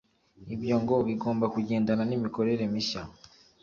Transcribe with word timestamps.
Ibyo 0.53 0.75
ngo 0.81 0.95
bigomba 1.07 1.45
kugendana 1.53 2.03
n’imikorere 2.09 2.63
mishya 2.73 3.01